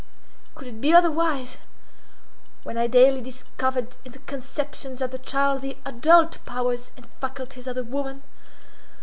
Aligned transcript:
Could 0.55 0.67
it 0.67 0.81
be 0.81 0.91
otherwise, 0.91 1.59
when 2.63 2.75
I 2.75 2.87
daily 2.87 3.21
discovered 3.21 3.97
in 4.03 4.13
the 4.13 4.17
conceptions 4.25 4.99
of 4.99 5.11
the 5.11 5.19
child 5.19 5.61
the 5.61 5.77
adult 5.85 6.39
powers 6.43 6.89
and 6.97 7.05
faculties 7.05 7.67
of 7.67 7.75
the 7.75 7.83
woman? 7.83 8.23